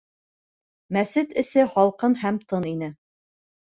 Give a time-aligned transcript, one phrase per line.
[0.97, 2.95] Мәсет эсе һалҡын һәм тын ине.